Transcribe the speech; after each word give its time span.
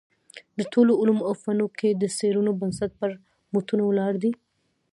د 0.57 0.59
ټولو 0.73 0.91
علومو 0.99 1.27
او 1.29 1.33
فنونو 1.41 1.65
کي 1.77 1.89
د 1.95 2.03
څېړنو 2.17 2.51
بنسټ 2.61 2.91
پر 2.99 3.09
متونو 3.53 3.83
ولاړ 3.87 4.13
دﺉ. 4.23 4.31